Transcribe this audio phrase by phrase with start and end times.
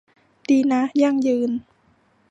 [0.49, 1.51] ดีนะ ยั่งยืน